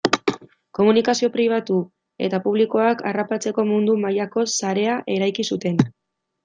[0.77, 1.77] Komunikazio pribatu
[2.29, 5.83] eta publikoak harrapatzeko mundu mailako sarea eraiki zuten.